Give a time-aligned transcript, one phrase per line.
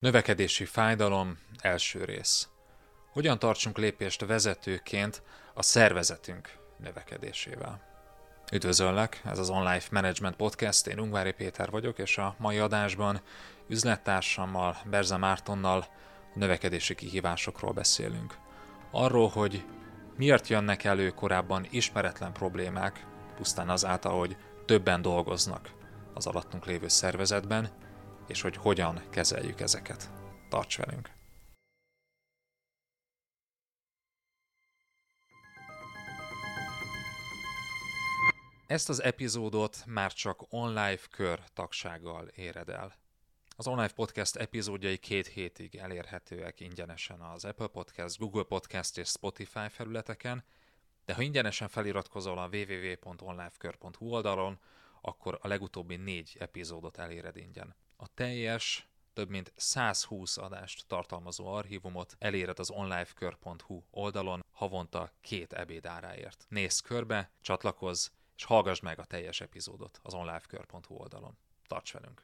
[0.00, 2.48] Növekedési fájdalom, első rész.
[3.12, 5.22] Hogyan tartsunk lépést vezetőként
[5.54, 7.80] a szervezetünk növekedésével?
[8.52, 13.20] Üdvözöllek, ez az Online Management Podcast, én Ungvári Péter vagyok, és a mai adásban
[13.68, 15.86] üzlettársammal, Berze Mártonnal
[16.34, 18.36] növekedési kihívásokról beszélünk.
[18.90, 19.64] Arról, hogy
[20.16, 23.06] miért jönnek elő korábban ismeretlen problémák,
[23.36, 24.36] pusztán azáltal, hogy
[24.66, 25.70] többen dolgoznak
[26.14, 27.88] az alattunk lévő szervezetben,
[28.30, 30.10] és hogy hogyan kezeljük ezeket.
[30.48, 31.10] Tarts velünk!
[38.66, 42.98] Ezt az epizódot már csak online kör tagsággal éred el.
[43.56, 49.68] Az online podcast epizódjai két hétig elérhetőek ingyenesen az Apple Podcast, Google Podcast és Spotify
[49.68, 50.44] felületeken,
[51.04, 54.58] de ha ingyenesen feliratkozol a www.onlifekör.hu oldalon,
[55.00, 57.74] akkor a legutóbbi négy epizódot eléred ingyen.
[58.02, 66.46] A teljes több mint 120 adást tartalmazó archívumot eléred az onlifekör.hu oldalon havonta két ebédáráért.
[66.48, 71.38] Nézz körbe, csatlakozz, és hallgass meg a teljes epizódot az onlifekör.hu oldalon.
[71.66, 72.18] Tarts velünk!